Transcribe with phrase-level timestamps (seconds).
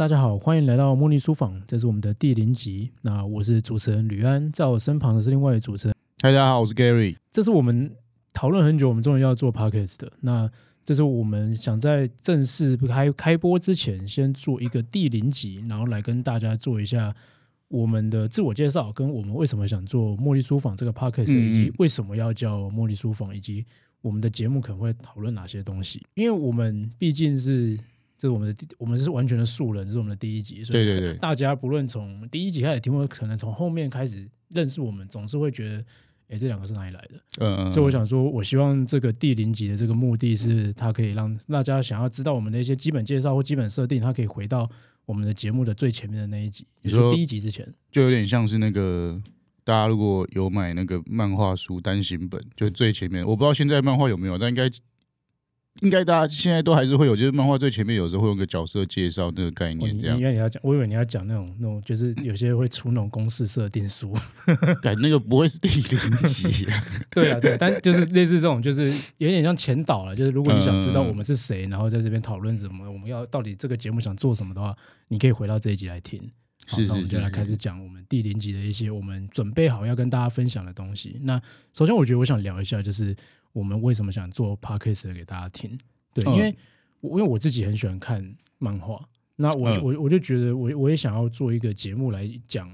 [0.00, 2.90] 大家好，欢迎来到茉莉书房，这是我们的第零集。
[3.02, 5.94] 那我是主持人吕安，在我身旁的是另外一位主持人。
[6.22, 7.16] 嗨，大家好，我是 Gary。
[7.30, 7.94] 这是我们
[8.32, 10.10] 讨论很久，我们终于要做 Podcast 的。
[10.20, 10.50] 那
[10.86, 17.14] 这是我们想在正式开开播之前，先做一个第零集，然后来跟大家做一下
[17.68, 23.66] 我们的自我介绍，跟我们为什么想做茉莉书房这个 Podcast，以及为什么要叫茉莉书房，以及
[24.00, 26.02] 我们的节目可能会讨论哪些东西。
[26.14, 27.78] 因为我们毕竟是。
[28.20, 35.84] 这是我们的第，我们是完全的素人，这是我们的第一集，所以大家不论从第一集开始听，或可能从后面开始认识我们，总是会觉得，
[36.28, 37.14] 哎，这两个是哪里来的？
[37.38, 37.72] 嗯嗯。
[37.72, 44.68] 所以我想说，我希望这个第零集的这个目的是，它可以让大家想要知道我们的一些基本介绍或基本设定，它可以回到
[45.06, 49.18] 我们的节目的最前面的那一集，也就是第一集之前，就有点像是那个
[49.64, 54.70] 大家如果有买那个漫画书单行本，就最前面，我不知道现在漫画有没有，但应该。
[55.80, 60.18] 应该大家现在都还是会有，就是漫画最前面有时候会用个角色介绍那个概念这样。
[60.18, 64.14] 因为你要讲，我以为你要讲那种那种，就是有些会出那种公式设定书，
[64.82, 65.82] 感那个不会是第零
[66.26, 66.66] 集。
[67.10, 70.14] 对啊，对，但就是类似这种，就是有点像前导了。
[70.14, 74.76] 就是如果你想知道我们是谁，然后在这边讨论什么，我们要到底这个节目想做什么的话，
[75.08, 76.20] 你可以回到这一集来听。
[76.66, 81.18] 好，那我们就来开始讲我们第零集的一些我们准备好要跟大家分享的东西。
[81.22, 81.40] 那
[81.72, 83.16] 首先，我觉得我想聊一下，就是。
[83.52, 85.78] 我们为什么想做 podcast 给大家听？
[86.14, 86.54] 对，因为
[87.02, 92.70] 因为我自己很喜欢看漫画，那我我我就觉得我我也想要做一个节目来讲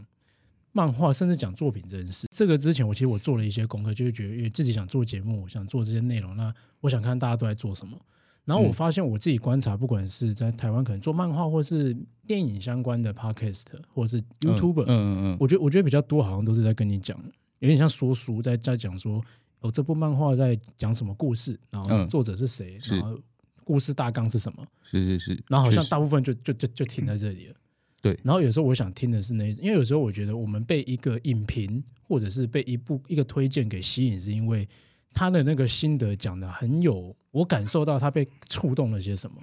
[0.72, 2.26] 漫画，甚至讲作品这件事。
[2.30, 7.96] 这个之前我其实我做了一些功课，就是觉得因为自己想做节目，想做这些内容，那我想看大家都在做什么。
[8.44, 17.18] 然后我发现我自己观察，不管是在台湾可能做漫画，或是电影相关的 podcast，或是 YouTuber，嗯嗯嗯，我觉得我觉得比较多，好像都是在跟你讲，
[17.58, 19.22] 有点像说书，在在讲说。
[19.66, 21.58] 哦，这部漫画在讲什么故事？
[21.70, 22.78] 然后作者是谁？
[22.90, 23.18] 嗯、然后
[23.64, 24.64] 故事大纲是什么？
[24.82, 25.44] 是是是。
[25.48, 27.54] 然后好像大部分就就就就停在这里了。
[28.00, 28.18] 对。
[28.22, 34.68] 然后有时候我想听的是那，因为有时候我觉得我们被一个影评或者是被一部一个推荐给吸引，是因为
[35.12, 39.36] 他的那个心得讲的很有，我感受到他被触动了些什么，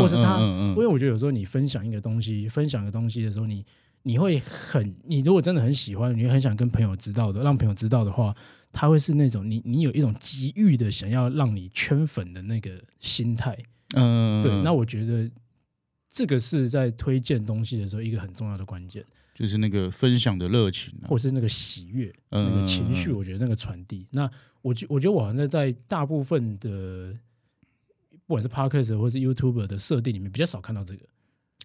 [0.00, 3.64] 或是他，因为我觉得有时候你分享一个东西，分享一个东西的时候，你
[4.02, 8.34] 你会很，你如果真的很喜欢，你会很想跟朋友知道的，让朋友知道的话。
[8.72, 13.58] 他会是那种你你有一种急欲的想要让你圈粉的那个心态，
[13.94, 14.62] 嗯，对。
[14.62, 15.30] 那我觉得
[16.08, 19.04] 这个是在推荐东西的时候一个很重要的关键，
[19.34, 23.10] 就是那个分享的热情，或是那个喜悦，那个情绪。
[23.10, 24.06] 我觉得那个传递。
[24.12, 24.30] 那
[24.62, 27.16] 我觉我觉得我好像在在大部分的
[28.26, 31.06] 不管是 Podcast 或是 YouTuber 的设定里面比较少看到这个，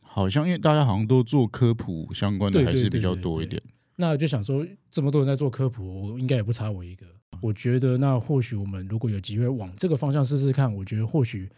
[0.02, 3.62] 好像因为大家好像都做科普相关的还是比较多一点。
[3.98, 7.06] 那我就想说，这么多人在做科普，我应该也不差我一个。
[7.42, 11.50] 我觉得，那或许我们如果有机会往这个方向试试看，我觉得或许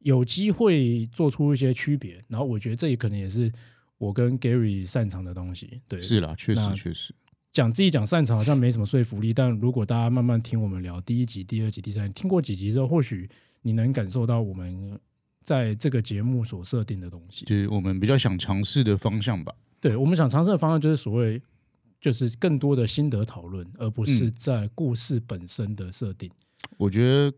[0.00, 2.22] 有机会做出一些区别。
[2.28, 3.52] 然后，我觉得这也可能也是
[3.98, 5.80] 我跟 Gary 擅长的东西。
[5.88, 7.14] 对，是啦，确实确实。
[7.52, 13.28] 讲自己讲擅长好像没什么说服力，但如果大家慢慢听我们聊第一集、第二集、第三集，听过几集之后，或许
[13.62, 14.98] 你能感受到我们
[15.44, 19.54] 在这个节目所设定的东西，就是我们比较想尝试的方向吧。
[19.80, 21.40] 对，我们想尝试的方向就是所谓。
[22.00, 26.28] 就是更多的心得讨论，而不是在故事本身的设定。
[26.28, 27.32] 嗯、我觉得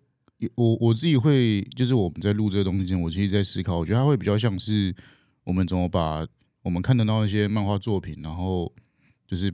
[0.55, 4.95] 我我自己会，就是我们在录这个东西之前，我其实在思考，我觉得它会比较像是
[5.45, 6.27] 我们怎么把
[6.63, 8.71] 我们看得到一些漫画作品，然后
[9.27, 9.53] 就是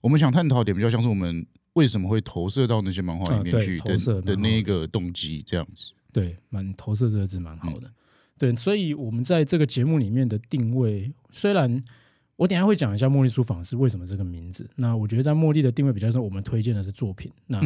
[0.00, 5.92] 我们想探讨点比较像是我们为什么会投射到那些漫画里面去的、啊、的那一个动机这样子。
[6.12, 7.88] 对，蛮投射这个字蛮好的。
[7.88, 7.94] 嗯、
[8.38, 11.80] 对，所以我们在这个节目里面的定位，虽然。
[12.36, 14.68] 我等下会讲一下茉莉书房是为什么这个名字。
[14.76, 17.60] 那我觉得在茉莉的定位比较上，我们推荐的是作品，那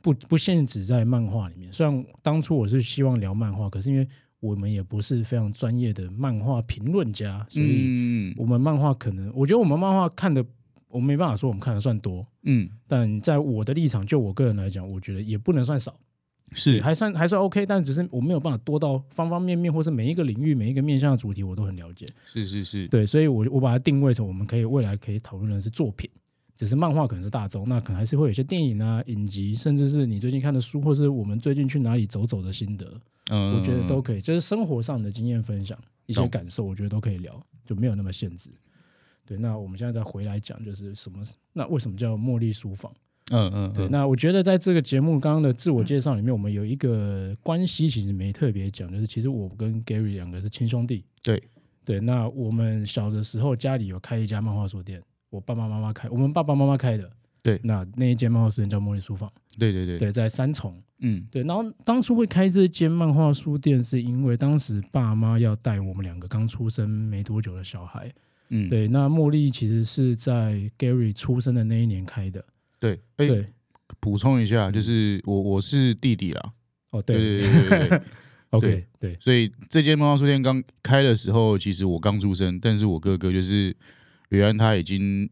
[0.00, 1.72] 不不限制在漫画里面。
[1.72, 4.06] 虽然当初我是希望聊漫画，可是因为
[4.40, 10.44] 我们也不是非常专业的漫画评论家，所以我们漫画可能，我觉得我们漫画看的，
[10.88, 15.94] 我没办法说我们看的算多，嗯，但在我的立场，就我个人来讲，我觉得也不能算少。
[16.54, 22.06] 是还算还算 OK，但只是我没有办法多到方方面面，或是每一个领域、每一个面向的主题我都很了解。
[22.24, 26.08] 是是是，对，所以我我把它定位成我们可以未来可以讨论的是作品，
[26.56, 33.00] 只是漫画可能是大众，那可能还是会有一些电影啊、影集，甚至是你最近看的书，或是我们最近去哪里走走的心得，
[33.30, 38.50] 嗯，我觉得都可以，就是生活上的经验分享、一些感受，我觉得都可以聊，就没有那么限制。
[39.24, 41.22] 对，那我们现在再回来讲，就是什么？
[41.52, 42.92] 那为什么叫茉莉书房？
[43.32, 43.88] 嗯嗯，对。
[43.88, 51.04] 那我觉得在这个节目刚刚的自我介绍里面，我们有一个关系其实没特别讲，就是其实我跟 Gary 两个是亲兄弟。
[51.22, 51.42] 对
[51.84, 57.10] 对，那我们小的时候家里有开一家漫画书店，我爸爸妈妈开，我们爸爸妈妈开的。
[57.42, 59.28] 对，那那一间漫画书店叫茉莉书房。
[59.58, 60.80] 对对对，对，在三重。
[61.00, 61.42] 嗯，对。
[61.42, 68.08] 然后当初会开这间漫画书店，是因为当时爸妈要带我们两个刚出生没多久的小孩。
[68.50, 68.86] 嗯，对。
[68.86, 72.44] 那茉莉其实是在 Gary 出生的那一年开的。
[72.82, 73.46] 对，哎，对。
[74.00, 76.52] 补充一下，就是我我是弟弟啦。
[76.90, 78.00] 哦，对对对对对。
[78.50, 79.16] OK，对。
[79.20, 83.74] 所以这间漫画书店刚开的时候，其实我刚出生，但是我哥哥就是
[84.30, 85.30] 吕安，他已经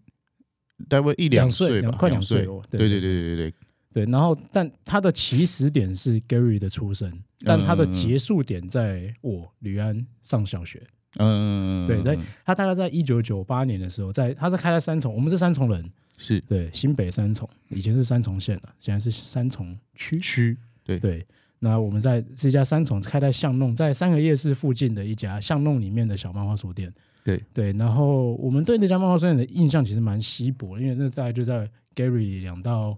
[0.89, 2.47] 大概一两岁吧，快两岁。
[2.71, 3.55] 对对对对对。
[3.93, 7.13] 对，然后但他的起始点是 Gary 的出生，
[7.45, 10.81] 但他的结束点在我吕安上小学。
[11.17, 20.57] 嗯，对，在他大概在一九九八年的时候，在他是开在三重，我们是三重人，是对新北三重，以前是三重县了，现在是三重区区。
[20.85, 21.27] 对对，
[21.59, 26.93] 那我们在这家三重开在巷弄，在三个夜市附近的一家巷弄里面的小漫画书店。
[27.25, 32.97] 对对，然后我们对那家漫画书店的印象其实蛮稀薄，因为那大概就在 Gary 两到。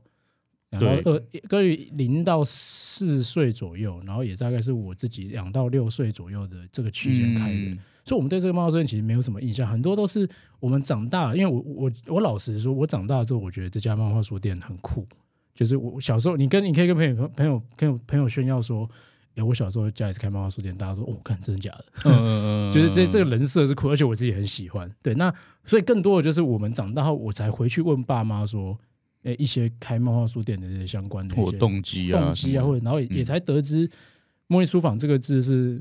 [0.71, 10.29] 两到二，Gary 零到四岁左右，然后也大概是我自己两到六岁左右的这个区间开的，嗯、所以我们对这个漫画书店其实没有什么印象，很多都是
[10.61, 15.07] 我们长大，因为我我我老实说，我长大之后，我觉得这家漫画书店很酷，
[15.55, 18.89] 就是我小时候，你跟你可以跟朋友朋友跟朋友炫耀说，
[19.37, 21.85] 哎，我小时候家里是开漫画书店，大家说哦，看真的假的？
[22.05, 24.91] 嗯嗯 嗯，觉得这这个人设是酷，而且我自己很喜欢。
[25.03, 25.33] 对，那
[25.65, 28.79] 所以更多的就是我们长大后，我才回去问爸妈说。
[29.25, 33.89] 诶，一些开漫画书店的这些相关的一些动机啊，动机啊，或者然后也，也才得知
[34.51, 35.81] “茉莉书坊”这个字是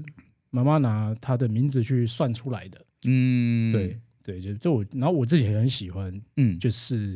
[0.52, 2.86] 妈妈拿她的名字去算出来的。
[3.06, 7.16] 嗯，对对，就就我，然后我自己也很喜欢，嗯，就是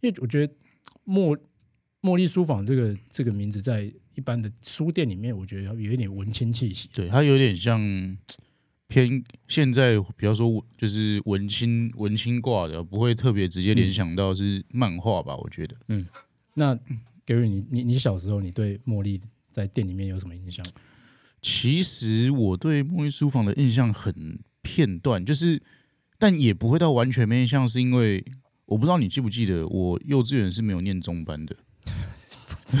[0.00, 0.54] 因为我觉得
[1.04, 1.36] “茉
[2.00, 8.16] 茉莉书坊”这个这个名字在一般的书店里面，我觉得有一点文青气息，对，它有点像。
[8.86, 15.34] 偏现在，比方说就是文青文青挂的，不会特别直接联想到是漫画吧？
[15.34, 16.06] 我觉得，嗯，
[16.52, 16.76] 那
[17.26, 19.18] Gary，你你你小时候你对茉莉
[19.50, 20.64] 在店里面有什么印象？
[21.44, 25.62] 其实我对茉莉书房的印象很片段，就是
[26.18, 28.24] 但也不会到完全没印象，是因为
[28.64, 31.54] 我不知道你记不记得，我幼稚园是没有念中班的。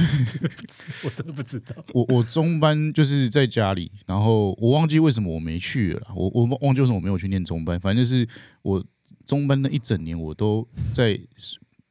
[1.04, 1.74] 我真的不知道。
[1.92, 6.08] 我我中班就是在家里，然后我忘记为什么我没去了。
[6.16, 7.78] 我我忘记为什么我没有去念中班。
[7.78, 8.26] 反正就是
[8.62, 8.82] 我
[9.26, 11.12] 中班那一整年，我都在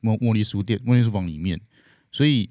[0.01, 1.61] 茉茉莉书店、茉莉书房里面。
[2.11, 2.49] 所以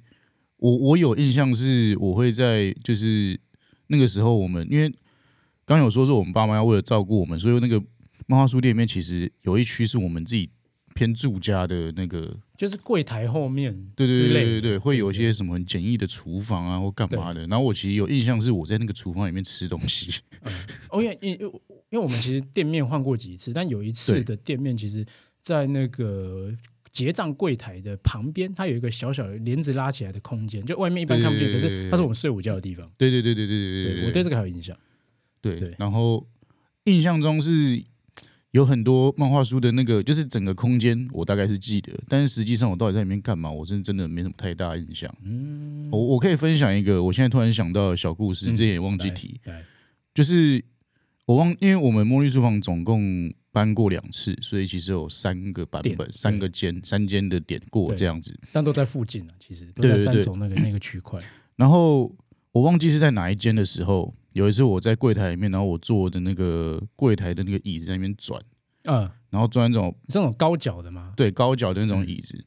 [0.59, 3.39] 我我有印象是，我会在就是
[3.93, 4.93] 那个时候，我们因为
[5.65, 7.81] 刚有说说我们爸妈要为了照顾我们，所以那个
[8.27, 10.51] 漫画书店里面其实有一区是我们自己。
[10.95, 17.47] 偏住家的那个，就是柜台后面，对对对对对对，会有一些什么很简易的厨房啊，或干嘛的。
[17.47, 20.21] 然后我其实有印象是我在那个厨房里面吃东西。
[20.93, 21.39] 哦，因为因为
[21.89, 25.03] 因为我们其实店面换过几次，但有一次的店面，其实
[25.41, 26.55] 在那个
[26.93, 32.89] 结账柜台的旁边，它有一个小小的帘子拉起来的空间，就外面一般看不见，可是它是我们睡午觉的地方。
[32.97, 34.77] 对对对对对对对，对，我对这个还有印象。
[35.41, 36.27] 对，然后
[36.85, 37.83] 印象中是。
[38.53, 45.11] 有很多漫画书的那个，就是整个空间，我大概是记得，但是实际上我到底在里面干嘛，我真的真的没什么太大印象。
[45.25, 49.41] 嗯，我我可以分享一个，我现在突然想到的小故事，之前也忘记提，
[50.13, 50.63] 就是
[51.33, 61.19] 我忘，因为我们茉莉书房总共搬过两次，所以其实有三个版本，三个间，三间的点过这样子，但都在附近啊，其实都在三重那个 那个区块。
[61.57, 62.15] 然后
[62.53, 64.15] 我忘记是在哪一间的时候。
[64.35, 68.43] 有一次我在柜台里面，然后我坐的那个柜台的那个椅子在那边转，
[68.85, 71.13] 嗯，然后转那种这种高脚的吗？
[71.15, 72.39] 对，高脚的那种椅子。
[72.39, 72.45] 嗯、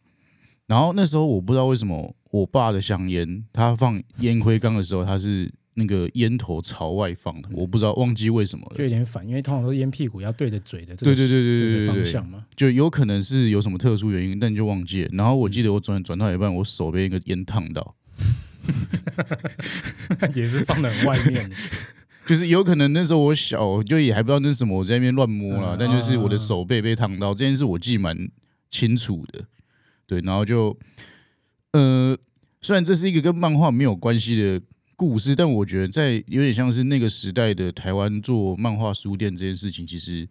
[0.65, 15.09] 然后那时候我不知道为什么我爸的香烟，他放烟灰缸的时候，他是那个烟头朝外放的，嗯、我不知道忘记为什么了，就有点反，因为通常都是烟屁股要对着嘴的这个，对对对对对对方向嘛，就有可能是有什么特殊原因，但你就忘记了。
[15.13, 17.95] 然后我记得我转转到一半，我手被一个烟烫到。
[20.33, 21.51] 也是放在外面，
[22.25, 28.17] 就是有可能那时候我小，就也还不知道那是什么，我在那边乱摸了，但就是我的手背被烫到，这件事我记蛮
[28.71, 29.45] 清楚的。
[30.07, 30.75] 对，然后就，
[31.73, 32.17] 呃，
[32.61, 34.61] 虽然这是一个跟漫画没有关系的
[34.95, 40.27] 故事，但我觉得在有点像是那个时代的台湾做漫画书店这件事情，其实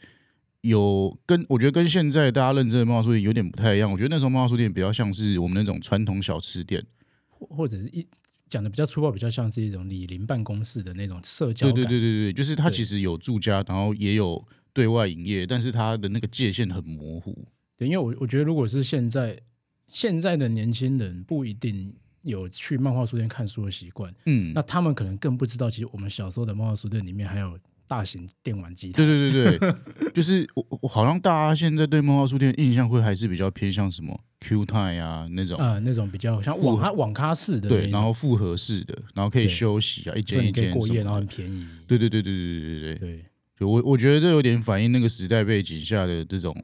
[0.63, 3.91] 有跟我觉得跟现在大家认知的漫画书店有点不太一样。
[3.91, 6.85] 我觉得那时候漫画书店比较像是我们那种传统小吃店，
[7.29, 8.07] 或或者是一。
[8.47, 11.67] 讲的比较粗暴，比较像是一种李林办公室的那种社交。
[11.67, 17.37] 对对对对对，就是它其实有住家，然后也有对外营业，但是它的那个界限很模糊。
[17.77, 19.41] 对，因为我我觉得，如果是现在
[19.89, 28.91] 现在的年轻人不一定有去漫画书店看书的习惯，嗯，那他们可能更不知道，其实我们小时候的漫画书店里面还有大型电玩机。
[28.93, 29.75] 对对对对，
[30.13, 35.57] 就是我我好像大家现在对漫画书店印象会还是比较偏向什么 Q Time 啊那种。
[35.59, 41.67] 啊，那种比较像网咖网咖式的，对，然后复合式的，然后可以休息啊，一间一间过夜，然后很便宜。
[41.87, 42.99] 对对对对对对对对。
[42.99, 43.25] 对，
[43.59, 46.57] 就我我觉得这有点反映那个时代背景下的这种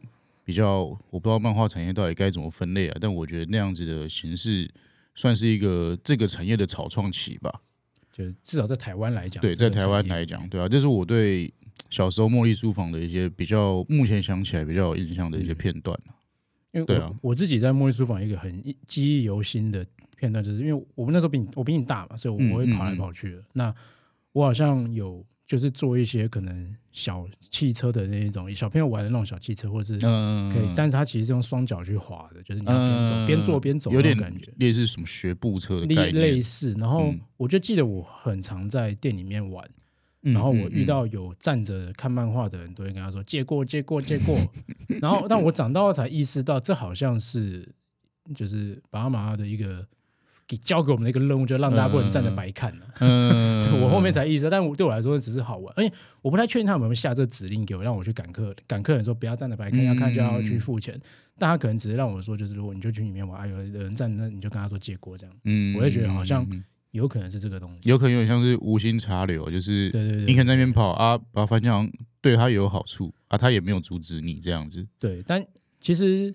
[0.43, 4.69] 比较，我不知道漫画产业到底该怎么分类啊，但我觉得那样子的形式
[5.15, 7.63] 算是一个这个产业的草创期吧。
[8.13, 11.53] 就至少在台湾来讲，对，在台湾来讲，对啊，这是我对
[11.89, 15.99] 小时候茉莉书房的一些比较，目前想起来比较有印象的一些片段。
[16.73, 19.87] 因为我、啊、我自己在茉莉书房一个很记忆犹新的
[20.17, 23.37] 片段，就是因为我们那时候比你我比你大嘛，所以我会跑来跑去的。
[23.37, 23.75] 嗯嗯嗯，那
[24.33, 36.73] 我好像有就是做一些可能小汽车的那一种小朋友玩的那种小汽车，或者是可以，但是它其实是用双脚去滑的，就是你要边走边做边走，有点感觉类似什么学步车的概念，类似。
[36.75, 39.69] 然后我就记得我很常在店里面玩。
[40.21, 44.39] 然后我遇到有站着看漫画的人，都会跟他说借过借过借过。
[45.03, 47.69] 然后，但我长大后才意识到，这好像是
[48.37, 49.85] 就是爸爸妈妈的一个
[50.51, 52.87] 给交给我们的一个任务，就让大家不能站着白看了。
[53.81, 61.01] 我后面才意识到，但我对我来说只是好玩，而且我不太确定他们有没有下这个指令给我，让我去赶客赶客人说不要站着白看，要看就要去付钱。
[61.39, 65.37] 但他可能只是让我说，就是如果你就去里面玩，有人站着，你就跟他说借过这样。
[65.45, 66.45] 嗯，我就觉得好像。
[66.93, 69.93] 有可能是这个东西，有可能有点像是无心插柳，就是
[70.27, 74.85] 你可能在那边跑啊，把发现好像对他也有好处啊，他也没有阻止你这样子。
[74.99, 75.41] 对，但
[75.81, 76.35] 其实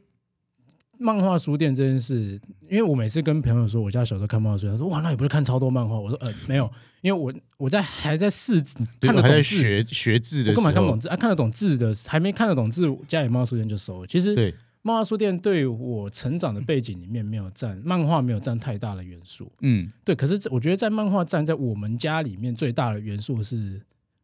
[0.97, 5.99] 漫画书店这件事，因为我每次跟朋友说我家小时候看漫画书店，他说哇，那你不是看超多漫画？
[5.99, 6.69] 我说呃没有，
[7.01, 8.61] 因为我我在还在试
[9.01, 11.15] 看得懂字，还在学学字的时候，我根本看不懂字啊？
[11.15, 14.07] 看得懂字的还没看得懂字，家里漫画书店就收了。
[14.07, 14.53] 其实对。
[14.87, 20.13] 漫画书店对我成长的背景里面没有占漫画没有占太大的元素，嗯，对。
[20.13, 23.81] 可是我觉得在漫画占在我们家里面最大的元素是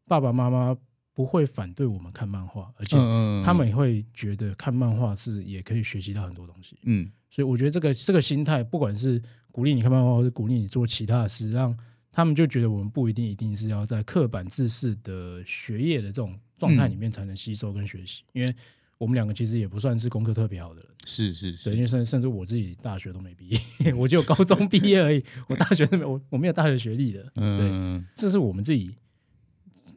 [0.07, 0.77] 爸爸妈妈
[1.13, 2.95] 不会反对我们看漫画，而且
[3.43, 7.11] 他们也会觉得看漫画是也可以学习到很多东西，嗯。
[7.29, 11.77] 所以我觉得这个这个心态，不管是鼓励你看漫画，或者鼓励你做其他的事，让
[12.11, 18.55] 他们就觉得我们不一定一定是要在刻板制式的学业的这种状态里面才能吸收跟学习，因为。
[18.97, 28.95] 我们两个其实也不算是功课特别好的人，是是是，因为甚甚至我自己大学都没毕业， 我就有高中毕业而已，我大学都没我我没有大学学历的，嗯，对，这是我们自己，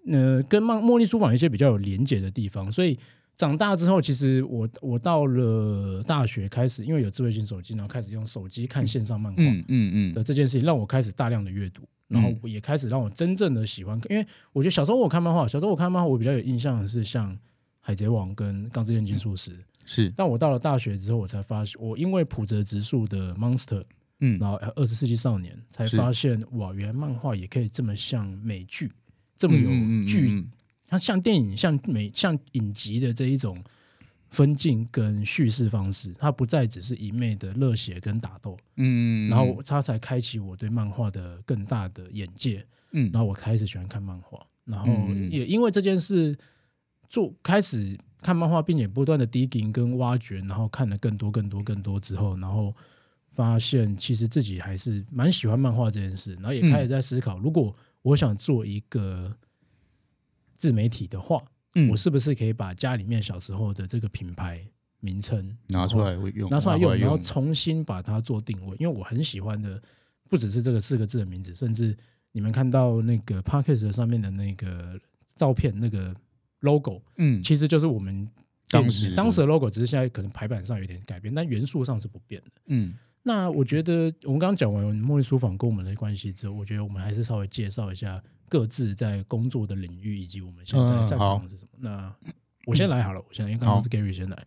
[0.06, 2.99] 呃，跟茉茉莉书房一些比较有连结的地方，所以
[3.37, 17.37] 长大之后，其实我我到了大学开始，因为有智慧型手机，然后开始用手机看线上漫画，嗯嗯嗯的这件事情，让我开始大量的阅读，然后也开始让我真正的喜欢，因为我觉得小时候我看漫画，小时候我看漫画，我比较有印象的是像。
[17.87, 23.84] 海贼王跟钢之炼金术师是，但我到了大学之后，我才发现，我因为浦泽直树的 Monster，
[24.20, 28.90] 嗯，然后二十世纪少年，才发现哇，原来漫画也可以这么像美剧，
[29.45, 29.69] 这么有
[30.07, 30.43] 剧，
[30.87, 33.63] 它像电影、像美、像影集的这一种
[34.31, 44.87] 分镜跟叙事方式，它不再只是一昧的热血跟打斗，嗯，然后它才开启我对漫画的更大的眼界，嗯，然后我开始喜欢看漫画，然后
[45.29, 46.35] 也因为这件事。
[47.11, 52.75] 做开始看漫画，并且不断的 digging 跟挖掘，然后看了更多、更多、更多之后，然后
[53.31, 57.73] 发现其实自己还是蛮喜欢漫画这件事，然后也开始在思考，如果
[58.04, 59.37] 我想做一个
[60.54, 61.44] 自媒体的话，
[61.75, 64.64] 嗯，我是不是可以把家里面小时候的这个品牌
[65.00, 69.82] 名称拿出来用，拿出来用，然后重新把它做定位，因为我很喜欢的
[70.28, 71.96] 不只是这个四个字的名字，甚至
[72.32, 75.00] 你们看到那个 Podcast 上面的那个
[75.34, 76.14] 照片，那个。
[76.61, 78.26] logo，嗯，其实就是我们
[78.70, 82.50] 当时当时的 logo，只是现在可能排版上有点改变，但元素上是不变的。
[82.68, 82.94] 嗯，
[83.26, 91.71] 那我觉得我们刚刚讲完茉莉书房跟我们的关系之后，我觉得我们还是稍微介绍一下各自在工作的领域以及我们现在擅长的是什么。
[91.78, 92.14] 那
[92.66, 94.47] 我先来好了，我先来，因为刚刚是 Gary 先来。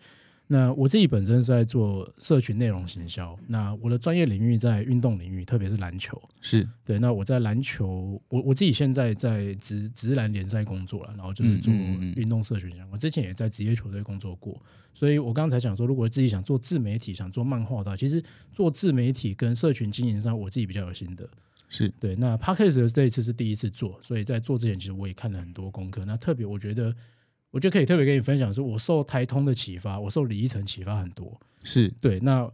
[0.50, 6.98] 那我自己本身是在做社群内容行销，那我的专业领域在运动领域，特别是篮球，是对。
[7.00, 11.74] 那我在篮球，我我自己现在在职职篮联赛工作了，然后就是做
[12.16, 12.92] 运动社群相关。
[12.92, 14.58] 我之前也在职业球队工作过，
[14.94, 18.24] 所以我刚才讲说，如果自己想做自媒体，想做漫画的话，其实
[18.54, 21.28] 做自媒体跟社群经营上，我自己比较有心得。
[21.68, 22.16] 是对。
[22.16, 26.06] 那 Podcast 这一次是第一次做，所以在做之前，其实我也看了很多功课。
[26.06, 26.96] 那特别我觉得。
[27.58, 31.36] 我觉得可以特别跟你分享，是我受台通的启发，我受李依晨启发很多。
[31.64, 32.48] 是对，那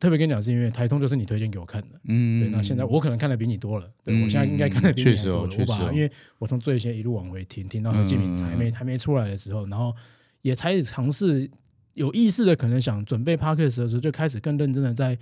[0.00, 2.00] 特别跟你讲，是因为台通就是你推荐给我看的。
[2.08, 2.50] 嗯，对。
[2.50, 5.54] 那现在我可能看的比你多了，对，我现在应该看的比你还多了。
[5.60, 9.94] 我把，因为我从最先一路往回听，听到何敬明还没还没出来的时候，然后
[10.40, 11.48] 也开始尝试
[11.94, 15.16] 有意识的，可能想准备 p a r k e 的时候，就开始更认真的在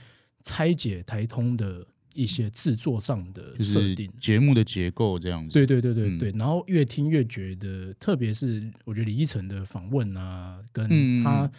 [0.45, 1.87] 拆解台通的。
[2.15, 5.53] 一些制作上的设定，节目的结构这样子。
[5.53, 11.51] 对对对对对，然后越听越觉得，特别是我觉得李依晨的访问啊，跟他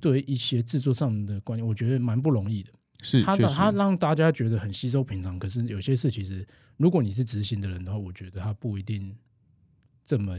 [0.00, 2.72] 对一些制作上的观念，我觉得蛮不容易的。
[3.02, 9.16] 是他他让大家觉得很吸收平常，可是有些事其实，如果你是执行的人的话，我觉得他不一定
[10.04, 10.38] 这么，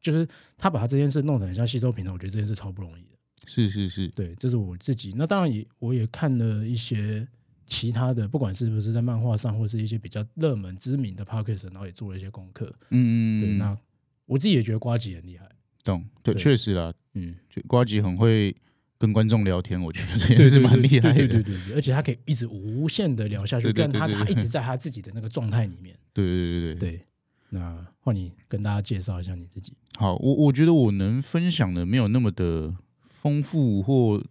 [0.00, 0.26] 就是
[0.58, 3.08] 他把他这件事弄得很像吸收平常，我觉得这件事超不容易的。
[3.44, 5.12] 是是是，对，这是我自己。
[5.16, 7.26] 那当然也我也看了一些
[7.66, 12.66] 其他的，不管是不是在漫画上，或是一些比较热门知名的 podcast，然后也做了一些功课。
[12.90, 13.78] 嗯嗯，对，那
[14.26, 15.48] 我自己也觉得瓜吉很厉害。
[15.84, 18.54] 懂，对，确实啦，嗯，就瓜吉很会。
[18.98, 21.26] 跟观众聊天，我觉得这也是蛮厉害的。
[21.26, 25.98] 对对对，而且他可以一直无限的聊下去，但他他一直在他自己的那个状态里面。
[26.12, 27.00] 对对对对对。
[27.48, 29.72] 那换你跟大家介绍一下你自己。
[29.96, 32.72] 好，我我觉得我能分享的没有那么的
[33.08, 34.24] 丰富或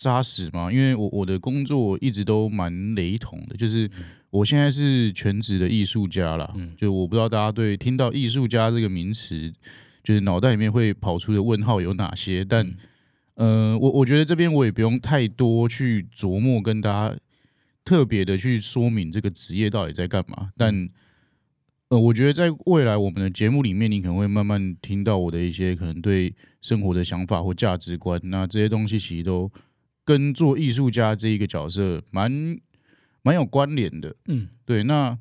[0.00, 3.88] 扎实嘛，因为我我的工作一直都蛮雷同的，就是
[4.30, 6.52] 我现在是全职的艺术家啦。
[6.56, 6.74] 嗯。
[6.76, 9.52] 就我不知道大家对听到艺术家这个名词，
[10.02, 12.74] 就是脑袋里面会跑出的问号有哪些，但。
[13.34, 17.16] 呃，我我觉得这边我也不用太多去琢磨，跟大家
[17.82, 20.50] 特别的去说明这个职业到底在干嘛。
[20.58, 20.86] 但
[21.88, 28.20] 呃，我觉得在未来我们的节目里面，你可能会慢慢听到我的一些可能对生活的想法或价值观。
[28.24, 29.50] 那这些东西其实都
[30.10, 32.58] 跟做艺术家这一个角色蛮
[33.22, 34.16] 蛮有关联的。
[34.26, 35.18] 嗯，对，那。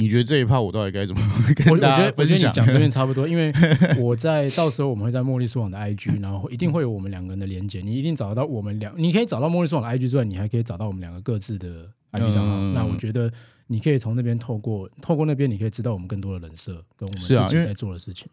[0.00, 1.20] 你觉得这一趴我到底该怎么
[1.56, 2.14] 跟大家分享？
[2.14, 3.52] 我觉得，我觉得你讲这边差不多，因为
[3.98, 12.54] 我在到时候我们会在茉莉书网的 IG，然后一定会有我们两个人的连接，你一定找得到我们两，你可以找到茉莉书网的 IG 之外，你还可以找到我们两个各自的 IG 账号。
[12.58, 13.28] 嗯、那我觉得
[13.66, 18.28] 你可以从那边透过透过那边，你可以知道我们更多的人设跟我们自己在做的事情。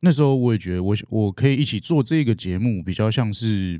[0.00, 3.78] 那时候我也觉得我我可以一起做这个节目，比较像是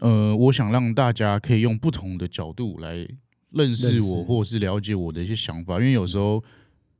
[0.00, 3.08] 呃，我想让大家可以用不同的角度来。
[3.56, 6.42] 认识我，或者是了解我的一些想法，因为有时候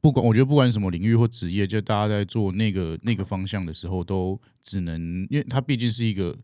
[0.00, 6.38] 不管我觉得不管什么领域或职业，就大家在做那个那个方向的时候，都只能，因为它毕竟是一个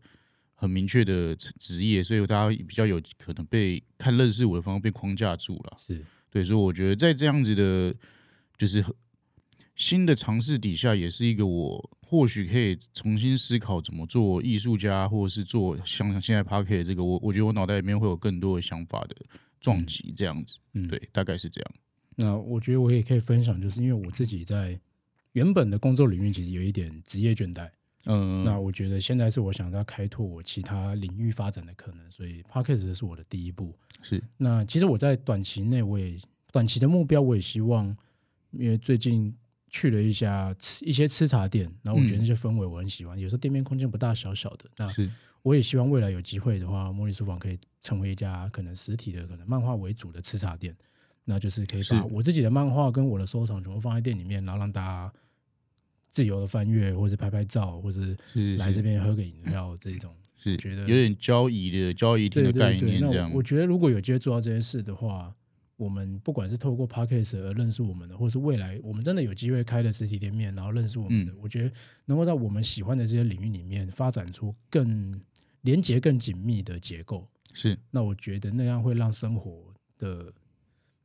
[0.53, 5.77] 很明确的职业，所以大家比较有可能被看认识我的方向被框架住了。
[5.77, 7.95] 是对，所以我觉得在这样子的，
[8.57, 8.83] 就是
[9.77, 19.15] 新的尝试底下，也是一个我或许可以重新思考怎么做艺术家，或者是做像现在 Podcast 这个，我我觉得我脑袋里面会有更多的想法的。
[19.61, 21.71] 撞击这样子，嗯，对，大概是这样。
[22.15, 24.79] 那我觉得我也可以分享，就是因为我自己在
[25.33, 27.69] 原本的工作领域其实有一点职业倦怠，
[28.05, 33.77] 嗯，那我觉得现在是我想要开拓我其他领域发展的可能，所以 Podcast 是我的第一步。
[34.01, 36.17] 是，那其实我在短期内，我也
[36.51, 37.95] 短期的目标，我也希望，
[38.53, 39.31] 因为最近
[39.71, 44.87] 去了一下一些吃茶店，然后我觉得那些氛围我很喜欢，有时候店面空间不大，小小的，那。
[45.43, 50.77] 我也希望未来有机会的话，茉莉书房可以成为一家可能实体的、可能漫画为主的吃茶店。
[51.23, 55.11] 那就是可以把我自己的漫画跟我的收藏全部放在店里面，然后让大家
[56.11, 58.01] 自由的翻阅，或者拍拍照，或者
[58.59, 60.13] 来这边喝个饮料这种。
[60.37, 63.31] 是觉得有点交易的交易厅的概念这样。
[63.33, 65.33] 我觉得如果有机会做到这件事的话，
[65.83, 71.71] 我们不管是透过 Podcast 而认识我们的，或是未来我们真的有机会开了实体店面，然后认识我们的，我觉得
[72.05, 75.21] 能够在我们喜欢的这些领域里面发展出更。
[75.63, 80.33] 连接更紧密的结构是，那我觉得那样会让生活的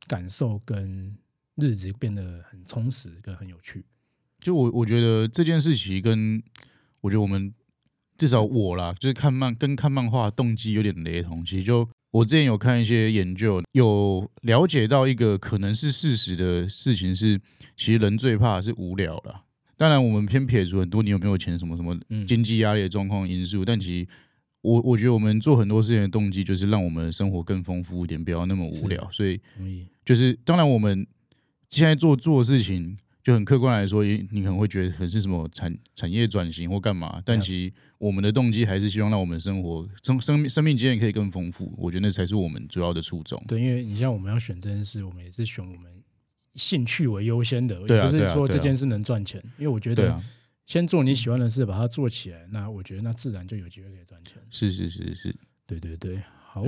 [0.07, 1.15] 感受跟
[1.57, 3.85] 日子变得很充实跟很有趣。
[4.39, 6.41] 就我我觉得这件事情跟
[7.01, 7.53] 我觉得我们
[8.17, 11.45] 至少我啦，就是看漫跟看漫画动机有点雷同。
[11.45, 17.39] 其实就我之前有看一些研究，有了解到一个可能是事实的事情是，
[17.75, 19.43] 其实人最怕的是无聊啦。
[19.75, 24.07] 当然，我们偏撇除很多你有没有钱什么什么经济压力的状况因素，但其实。
[24.61, 29.07] 我我觉得我们做很多事情的动机就是让我们的生活更丰富一点，不要那么无聊。
[29.11, 29.39] 所以，
[30.03, 31.07] 就是当然我们
[31.69, 41.75] 现在做做事情，就很客观来说，你可能会觉得很是什么产产业转型或干嘛，但其实我们的动机还是希望让我们生活生生命生命经验可以更丰富。
[41.77, 43.43] 我觉得那才是我们主要的初衷。
[43.45, 45.91] 对，因为你像我们要选这件事，我们也是选我们
[46.55, 49.43] 兴趣为优先的，也不是说这件事能赚钱。
[49.57, 50.17] 因为我觉得。
[50.65, 54.33] 先做你喜欢的事，把它做起来，那我觉得那自然就有机会可以赚钱。
[54.49, 55.33] 是是是是，
[55.65, 56.21] 对对对。
[56.45, 56.61] 好，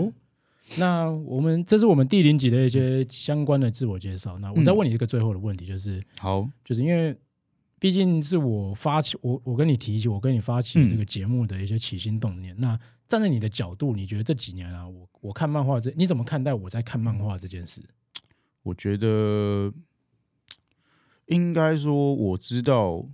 [0.78, 4.38] 那我们这是我们第零集的一些相关的自我介绍。
[4.40, 7.16] 那我再问你一个最后的问题，就是好，就是因为
[7.80, 12.56] 毕竟是我发起，我我跟你提起，我跟你发起这个节目的一些起心动念。
[12.60, 17.82] 那站在你的角度，你觉得这几年啊，我我看漫画这，你怎么看待我在看漫画这件事？
[18.64, 19.74] 我觉得
[21.26, 23.10] 应该说，我知道。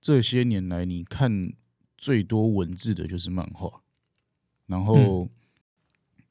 [0.00, 1.52] 这些年来，你看
[1.98, 3.82] 最多文字的就是漫画，
[4.66, 5.30] 然后，嗯、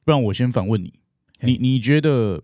[0.08, 0.94] 不然我先反问你，
[1.42, 2.42] 你你觉得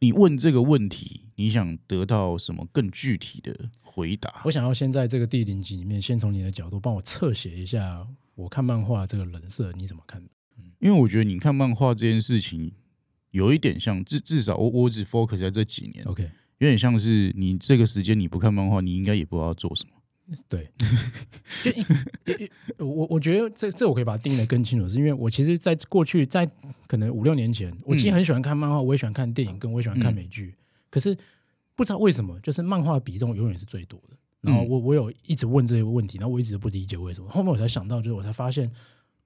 [0.00, 4.42] 你问这个问题，你想得到什么更具体的回答？
[4.44, 10.20] 我想要先在这个第零集里面，先从你的角度帮我侧写一下我看漫画这个人设你怎么看？
[10.80, 12.72] 因为我觉得你看漫画这件事情
[13.30, 16.24] 有一点像，至至少我我只 focus 在这几年，OK，
[16.58, 19.99] 有点像是你这个时间你不看漫画，你应该也不知道要做什么。
[20.48, 20.68] 对，
[22.78, 26.48] 就我我觉得这这我可以把它定义的更清楚，是因为我其实在过去在
[26.86, 30.54] 可能五六年前，我其实很喜欢看漫画，我也喜欢看电影，跟我也喜欢看美剧，
[30.90, 31.16] 可是
[31.74, 34.16] 不知道为什么，就是漫画比重永远是最多的。
[34.40, 37.28] 然后我我有一直问这些问题，然后我一直不理解为什么。
[37.28, 38.70] 后面我才想到，就是我才发现，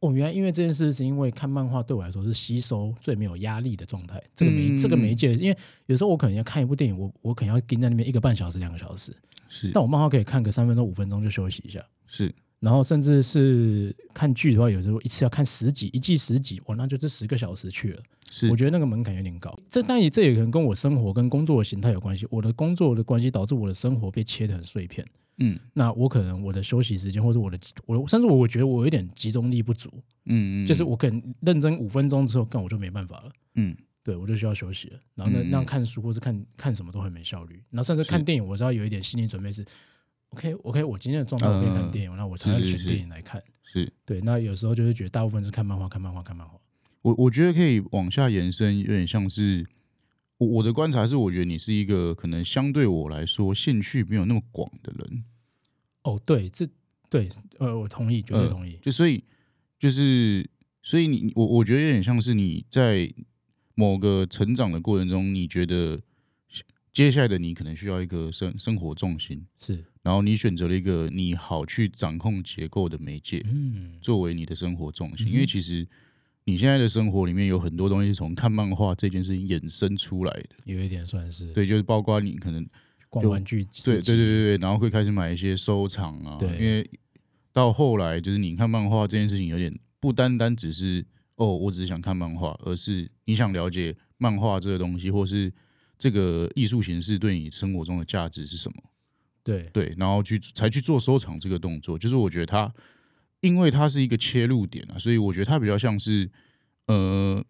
[0.04, 4.22] 哦，原来因为这件事是因为看漫画对我来说是吸收最没有压力的状态。
[4.36, 9.16] 这个媒这个媒介，因为有时候我可能要看一部电影，我我可能要盯在那边一个半小时、两个小时，
[9.48, 9.70] 是。
[9.72, 12.34] 但我漫画可以看个三分钟、五分钟就休息一下，是。
[12.60, 18.02] 然后甚至是看剧的话，有时候一次要看十集，一季十集，哇，那就这十个小时去了。
[18.30, 19.54] 是，我觉得那个门槛有点高。
[19.68, 22.26] 这但也这也可能跟我生活跟工作的形态有关系。
[22.30, 25.06] 我的工作的关系导致我的生活被切得很碎片。
[25.38, 29.90] 嗯，那我可能我的休息时间或者我的我甚至我我觉得我有点集中力不足。
[30.26, 33.32] 嗯嗯，就是我可能认真五分钟之后，干我就没办法了。
[33.54, 34.98] 嗯，对我就需要休息了。
[35.14, 37.62] 然后那那样看书或是看看什么都很没效率。
[37.70, 39.64] 然后甚至看电影，我知道有一点心理准备是。
[40.30, 43.40] OK OK，我今天的状态我可以看电影，那我才会选电影来看。
[43.62, 46.58] 是对，那有时候就是觉得大部分是看漫画，看漫画，看漫画。
[47.02, 49.64] 我我觉得可以往下延伸，有点像是
[50.38, 55.24] 我我的观察是，我觉得你是一个可能相对我来说兴趣没有那么广的人。
[56.02, 56.68] 哦，对，这
[57.08, 58.78] 对，呃，我同意，绝对同意。
[58.82, 59.22] 就所以
[59.78, 60.48] 就是
[60.82, 63.12] 所以你我我觉得有点像是你在
[63.74, 66.00] 某个成长的过程中，你觉得。
[66.92, 75.84] 接下来的你可能需要一个生生活重心，是，然后你选择了一个你好去掌控结构的媒介，嗯，作为你的生活重心，因为其实
[76.44, 82.66] 你现在的生活里面有很多东西是从看漫画这件事情衍生出来的，有一点算是，对，就是包括你可能
[83.08, 86.88] 逛玩具，对对对对对，然后会开始买一些收藏啊，对，因为
[87.52, 91.04] 到后来就是你看漫画这件事情有点不单单只是
[91.36, 95.52] 哦，我只是想看漫画，而是你想了解漫画这个东西，或是。
[95.96, 98.82] 这个艺术形式对你生活中的价值是什么？
[99.44, 99.70] 对。
[99.72, 102.70] 对，然后去才去做收藏这个动作，就是我觉得它，
[103.44, 106.30] 因为它是一个切入点啊，所以我觉得它比较像是，
[106.86, 107.44] 呃，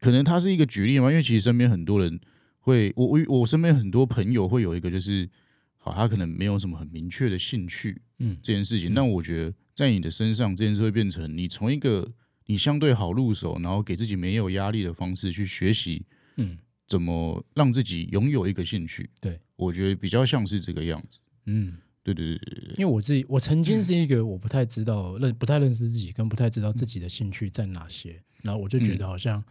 [0.00, 2.18] 可能它是一个举例嘛，因为其实身边很多人
[2.60, 5.28] 会，我我我身边很多朋友会有一个就是，
[5.76, 12.10] 好，他可能没有什么很明确的兴趣，嗯，这件事情，但我觉得在你的身上，这件事会变成你从一个
[12.46, 16.58] 你相对好入手，然后给自己没有压力的方式去学习，嗯。
[16.88, 19.10] 怎么让自己拥有一个兴趣？
[19.20, 21.18] 对，我觉得比较像是这个样子。
[21.46, 21.78] 嗯，
[22.14, 22.74] 对对对对对。
[22.78, 28.22] 因为我自己，我曾经是一个我不太知道认、不太认识自己，跟不太知道自己的兴趣在哪些。
[28.42, 29.42] 然后我就觉得好像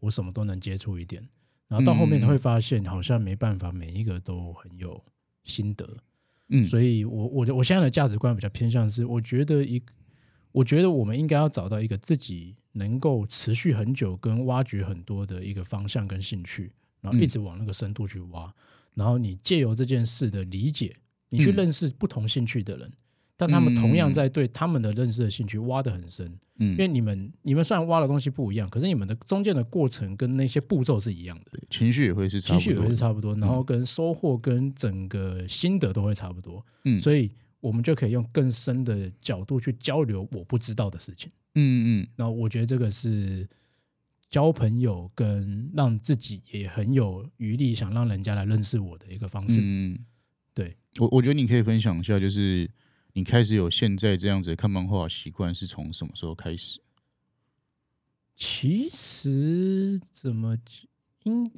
[0.00, 1.26] 我什么都能接触一点。
[1.68, 5.02] 然后到后面才会发现，好像没办法每一个都很有
[5.44, 5.88] 心得。
[6.48, 9.82] 嗯，所以我我我现在的价值观比较偏向是，我觉得一，
[10.52, 16.72] 我觉得我们应该要找到一个自己能够持续很久跟挖掘很多的一个方向跟兴趣。
[17.00, 18.54] 然后一直往那个深度去挖，嗯、
[18.94, 20.94] 然后你借由这件事的理解，
[21.32, 22.92] 你去认识不同兴趣的人，嗯、
[23.36, 26.26] 但他们同样在对他们的认识的兴趣挖得很深。
[26.58, 36.64] 嗯，因为你们你们虽然挖的东西不一样，可是你们的中间的过程跟那些步骤是一样的，情绪也会是差不多，情绪也会是差不多，然后跟收获跟整个心得都会差不多。
[36.84, 41.32] 嗯，所以我们就可以用更深的角度去交流我不知道的事情。
[41.54, 43.48] 嗯嗯，然后我觉得这个是。
[44.30, 49.60] 交朋友跟让自己也很有余力，想让人家来认识我的一个方式。
[49.62, 49.98] 嗯，
[50.54, 52.70] 对我，我觉得你可以分享一下，就是
[53.12, 56.80] 你开始有现在这样子看漫画习惯是从什么时候开始？
[58.34, 60.56] 其实怎么
[61.24, 61.50] 应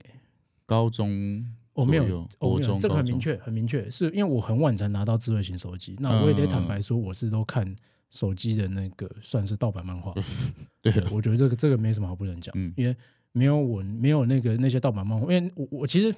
[0.67, 5.97] 高中我没有，我没有这个很明确，很明确，是因为我很晚才拿到智慧型手机。
[5.99, 7.75] 那我也得坦白说，我是都看。
[8.11, 10.15] 手机的那个算是盗版漫画，
[10.81, 12.97] 对，我觉得这个这个没什么好不能讲，嗯，因为
[13.33, 16.15] 没有我没有那个那些盗版漫画，因为我我其实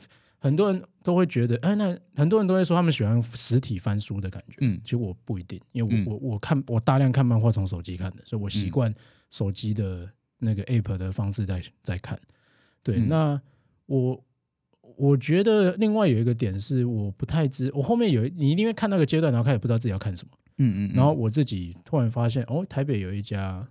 [0.47, 8.95] 很多人都会觉得，哎，那很多人都会说他们喜欢实体翻书的感觉，嗯，其实我不一定，因为我我我看我大量看漫画从手机看的，所以我习惯
[9.31, 12.19] 手机的那个 app 的方式在在看，
[12.83, 13.41] 对，那
[13.87, 14.25] 我
[14.97, 20.33] 我觉得另外有一个点是我不太知，我后面有你一定会看那个阶段，然后开始不知道自己要看什么。
[20.59, 23.69] 嗯嗯，然后我自己突然发现，哦，台北有一家，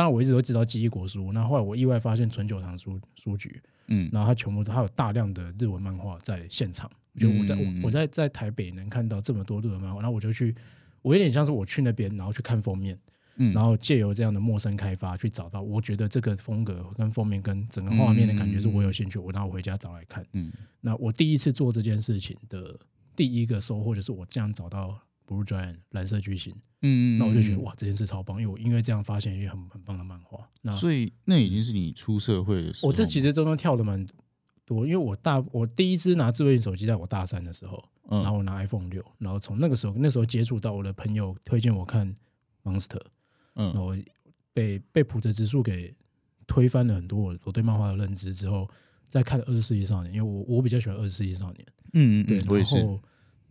[0.00, 10.56] 当然我一直都知道记忆国书，那后来我意外发现纯酒堂书书局，嗯，然后它全部都它有大量的日文漫画在现场，就我在我我在在台北能看到这么多日文漫画，然后我就去，
[11.02, 12.98] 我有点像是我去那边，然后去看封面，
[13.36, 22.74] 嗯，然后借由这样的陌生开发去找到，我觉得这个风格跟封面跟整个画面的感觉是我有兴趣，我然后回家找来看，嗯，那我第一次做这件事情的
[23.14, 24.98] 第一个收获就是我这样找到。
[25.30, 30.44] Blue Giant 蓝色巨星，嗯嗯，那我就觉得哇，这件事超棒，因为我因为这样发现一些很很棒的漫画。
[30.62, 32.88] 那所以那已经是你出社会的时候。
[32.88, 34.04] 我这其实中间跳的蛮
[34.64, 42.12] 多，因为我大我第一支拿智慧型手机在我大三的时候，然后我拿 iPhone 六，然后从那个时候那时候接触到我的朋友推荐我看
[42.64, 43.00] Monster，
[43.54, 43.94] 嗯，然后
[44.52, 45.94] 被被普泽直树给
[46.48, 48.68] 推翻了很多我我对漫画的认知之后，
[49.08, 52.76] 再看了二十世纪少年，因为我我比较喜欢二十世纪少年，嗯嗯，对，我也是。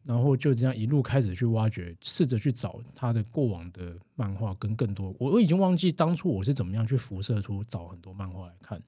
[0.04, 5.14] 然后就这样一路开始去挖掘，试着去找他的过往的漫画跟更多。
[5.20, 8.82] 我我已经忘记当初我是怎么样去辐射出找很多漫画来看。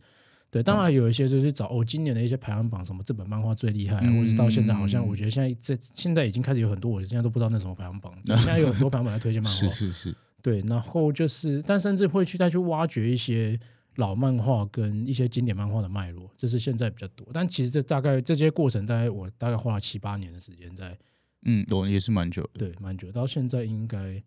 [0.49, 8.13] 对，当然有一些就是找哦，今年的一些排行榜，什么这本漫画最厉害，嗯、或者是到现在好像我觉得现在这现在已经开始有很多，我现在都不知道那什么排行榜。
[8.27, 10.15] 现在有很多排行榜来推荐漫画，是是是。
[10.41, 13.57] 对，然后就是，但甚至会去再去挖掘一些
[13.95, 17.27] 老漫画跟一些经典漫画的脉络，这是现在比较多。
[17.33, 20.97] 但其实这大概这些过程，大概我大概花了七八年的时间在。
[21.43, 24.21] 嗯，我也是蛮久的，对，蛮久，到现在应该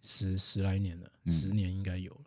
[0.00, 2.20] 十十来年了，嗯、十年应该有了，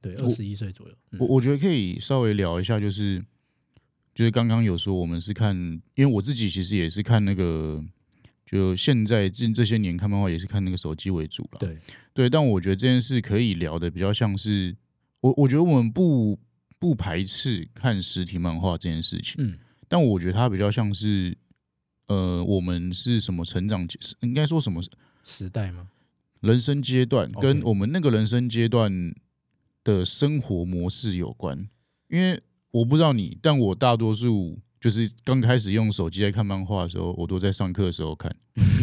[0.00, 0.94] 对，二十一岁左右。
[1.18, 3.20] 我、嗯、我觉得可以稍微聊一下，就是
[4.14, 5.56] 就是刚刚有说我们是看，
[5.96, 7.84] 因为我自己其实也是看那个，
[8.46, 11.76] 就现在近这些年看漫画也是看那个手机为主了，对
[12.14, 12.30] 对。
[12.30, 14.76] 但我觉得这件事可以聊的比较像是，
[15.20, 16.38] 我我觉得我们不
[16.78, 21.36] 不排斥看实体漫画这件事情，嗯，但我觉得它比较像是。
[22.10, 23.86] 呃，我们是什么成长？
[24.20, 24.82] 应该说什么
[25.24, 25.90] 时代吗？
[26.40, 29.14] 人生阶段跟我们那个人生阶段
[29.84, 31.68] 的生活模式有关。
[32.08, 38.30] 因为我不知道你，但我大多数就是刚开始用手机在看漫画的时候，我都在上课的时候看。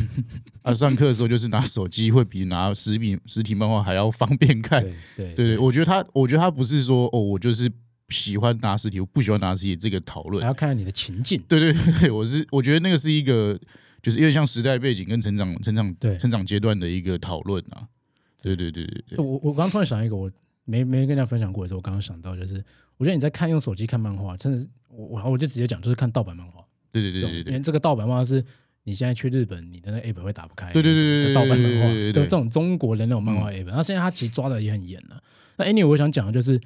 [0.64, 4.82] 啊，上课的时候就是拿手机会比拿实体实体漫画还要方便看。
[5.16, 7.72] 对对对，我觉得他，我觉得他不是说哦，我就是。
[8.10, 11.42] 喜欢拿实体，我不喜欢拿实体，这个讨论还要看看你的情境。
[11.48, 13.60] 对对对，我是我觉得那个是一个，
[14.00, 17.88] 就是有点像时代背景跟成长、成长、对成长阶段的一个讨论啊。
[18.44, 19.18] 对对对对对。
[19.18, 20.32] 我我刚刚突然想一个，我
[20.66, 22.64] 没没跟大家分享过的时候，我刚刚想到就是，
[22.98, 26.66] 我觉得你在看用手机看漫画，真的是我我我就直接讲，就是看盗版漫画。
[26.92, 27.54] 对对对对对。
[27.54, 28.44] 因为这个盗版漫画是
[28.84, 30.72] 你现在去日本，你的那 app 会打不开。
[30.72, 31.34] 对对对对。
[31.34, 35.22] 盗版漫画，就这种中国的那种漫画 app，那现在他其实抓的也很严了。
[35.58, 36.60] 那 anyway 我想讲的就是。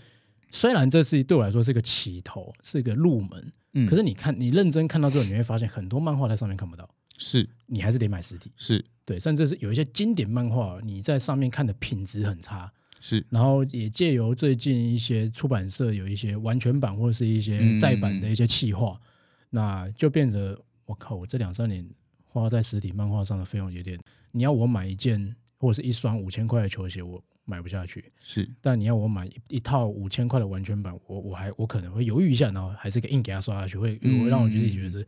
[0.52, 6.89] 虽然这是对我来说是一个起头，是一个入门，嗯，可是你看，你认真看到之后，你会发现很多漫画在上面看不到，
[7.20, 19.08] 是你还是得买实体，是对，甚至是有一些经典漫画，你在上面看的品质很差，是，然后也借由最近一些出版社有一些完全版或者是一些再版的一些企划，嗯、
[19.50, 21.88] 那就变得我靠，我这两三年
[22.24, 24.00] 花在实体漫画上的费用有点，
[24.32, 27.24] 你要我买一件或者是一双五千块的球鞋，我。
[27.46, 28.12] 买不下去。
[28.22, 35.04] 是，但你要我买一一套五千块的完全版，我我还我可能会犹豫一下，然后还是给硬给他刷下去，会会让我觉得觉得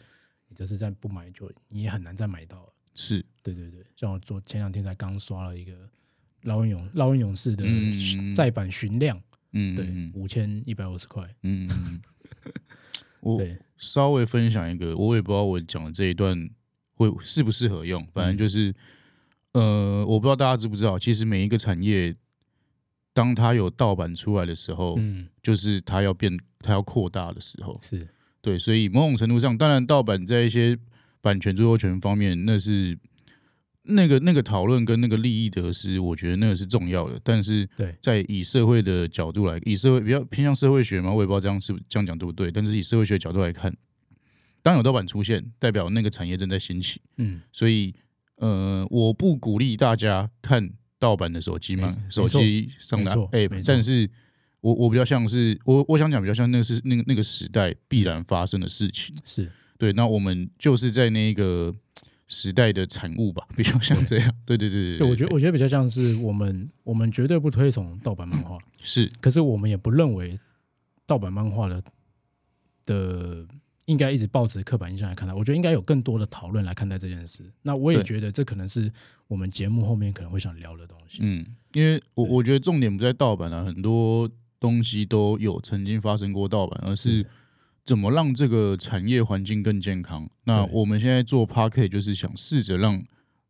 [0.48, 2.58] 你这是再不买就你也很难再买到。
[2.64, 2.74] 了。
[2.96, 3.24] 是。
[3.44, 5.72] 对对对，像我昨前两天才刚刷了一个
[6.44, 9.22] 《烙印勇烙印勇士》的再版巡量，
[9.54, 11.70] 嗯，对，五千一百五十块，嗯，
[13.22, 13.42] 我
[13.78, 16.50] 稍微分享一个，我也不知道我讲的这一段
[16.96, 18.74] 会适不适合用，反正就是，
[19.54, 22.16] 呃，我不知道大家知不知道，其实每一个产业。
[23.14, 28.08] 当它有盗版出来的时候，嗯，就是它要变，它要扩大的时候，是。
[28.42, 30.80] 对，所以某种程度上，当然盗版在一些
[31.20, 32.98] 版权著作权方面，那是
[33.84, 37.20] 那个那个讨论跟那个利益得失，我觉得那个是重要的。
[37.24, 42.52] 但是，对，在以社会的角度来，以社会比较偏向社会学嘛，我也不知道这样是这样讲对不对。
[42.52, 43.76] 但是以社会学角度来看，
[44.62, 47.94] 当有盗版出现，代表那个产业正在兴起，嗯，所以
[48.36, 50.72] 呃，我不鼓励大家看。
[51.02, 54.08] 盗版的手机嘛，手机上的 App，但是
[54.60, 59.92] 我我比较像是我我想讲比较像那个是那个那个时代必然发生的事情，是对。
[59.94, 61.74] 那我们就是在那个
[62.32, 64.34] 时代的产物吧， 比较像这样。
[64.46, 70.40] 对对对对，我觉得我觉得比较像是我们我们绝对不推崇盗版漫画，是，可是我们也不认为
[71.06, 71.84] 盗版漫画的
[72.86, 73.46] 的。
[73.86, 77.44] 应该一直抱持刻板印象来看待，我觉得应该有更多的讨论来看待这件事。
[77.64, 78.90] 那我也觉得这可能是
[79.28, 81.18] 我们节目后面可能会想聊的东西。
[81.22, 84.30] 嗯，因为我我觉得重点不在盗版啊，很多
[84.62, 87.26] 东西都有曾经发生过盗版，而是
[87.92, 90.30] 怎么让这个产业环境更健康。
[90.46, 93.04] 那我们现在做 Podcast 就是想试着让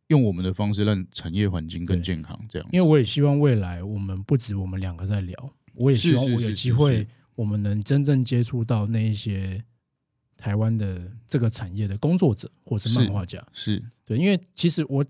[0.08, 2.68] 用我们的方式让产业环境更健康，这样。
[2.72, 9.62] 因为我也希望未来我们不止我们两个在聊，我也希望我有机会我们能真正接触到那一些。
[10.34, 15.06] 台湾的这个产业的工作者，或是漫画家，是，是对，因为其实我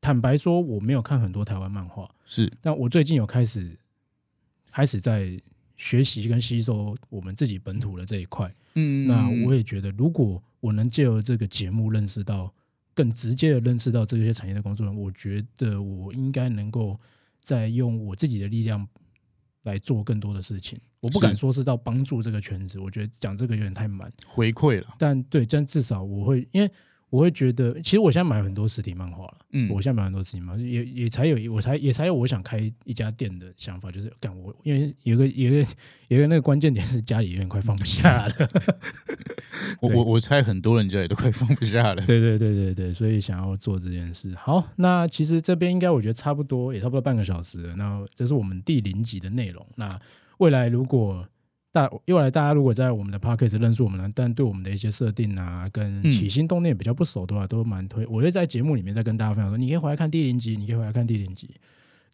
[0.00, 3.78] 坦白说，我没有看很多台湾漫画，是，但我最近有开始
[4.72, 5.40] 开始在
[5.76, 12.52] 学习跟吸收我们自己本土的这一块，嗯，那我也觉得，如果我能借由这个节目认识到
[12.94, 16.98] 更直接的认识到这些产业的工作人，我觉得我应该能够
[17.40, 18.86] 再用我自己的力量
[19.62, 20.78] 来做更多的事情。
[21.00, 24.94] 我不敢说是到帮助这个圈子，我觉得讲这个有点太满，回馈了。
[24.98, 26.70] 但对，但至少我会因为。
[27.08, 29.38] 我会觉得，其实我现在买很多实体漫画了。
[29.52, 35.70] 嗯，我现在买很多实体漫画，也也才有，我才也才有我想开一家店的想法，就是干我，因为有个有个
[36.08, 38.34] 有个那个关键点是家里有点快放不下了。
[39.80, 42.04] 我我我猜很多人家里都快放不下了。
[42.06, 44.34] 对对对对对，所以想要做这件事。
[44.34, 47.76] 好，那其实这边应该我觉得差不多，也差不多半个小时了。
[47.76, 49.64] 那这是我们第零集的内容。
[49.76, 49.98] 那
[50.38, 51.26] 未来如果
[51.76, 58.06] 大又来，大家如果在我们的 Podcast 认识我们呢，但对我们的一些设定啊，跟起心动念比较不熟的话，都蛮推。
[58.06, 61.50] 我会在节目里面再跟大家分享说，你可以回来看第零集，你可以回来看第零集。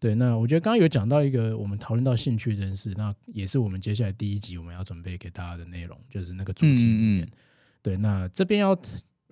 [0.01, 7.29] 对，那我觉得刚刚有讲到一个我们讨论到兴趣这件事，那也是我们接下来第一集我们要准备给大家的内容，就是那个主题里面。
[7.83, 8.77] 对，那这边要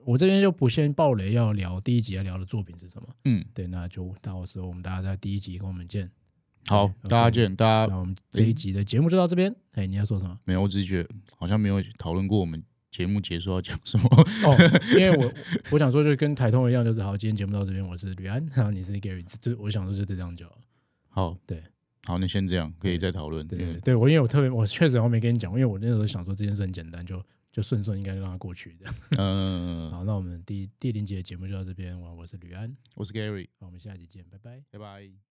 [0.05, 3.09] 我这边就不先暴雷，要聊第一集要聊的作品是什么？
[3.25, 6.09] 嗯，对，那就到时候我们大家在第一集跟我们见。
[6.67, 7.87] 好，okay, 大家见，大家。
[7.93, 9.51] 那我们这一集的节目就到这边。
[9.73, 10.39] 哎、欸，你要说什么？
[10.45, 14.09] 没有，我只是觉得好像没有讨论过我们节目结束要讲什么。
[14.45, 14.57] 哦，
[14.93, 15.33] 因为我
[15.73, 20.59] 我想说，就跟台通一样，就是好，今天节目到这边，我是吕安，然后你是 Gary，就我想说就这样就好。
[21.09, 21.63] 好，对，
[22.05, 23.47] 好，那先这样，可以再讨论。
[23.49, 27.21] 对对，我因为我特别，我确实我没跟你讲，因为我那时候想说这件事很简单，就
[27.51, 28.95] 就顺顺应该让它过去这样。
[29.19, 35.30] 嗯，好，那我们第第零集的节目就到这边，我我是吕安，我是 Gary，那我们下集见，拜拜，拜拜。